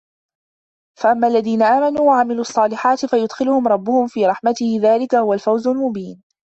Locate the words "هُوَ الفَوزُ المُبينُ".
5.15-6.23